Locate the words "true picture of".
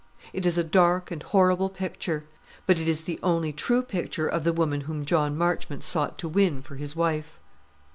3.53-4.43